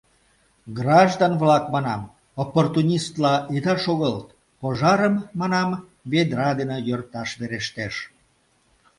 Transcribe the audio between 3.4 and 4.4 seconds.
ида шогылт,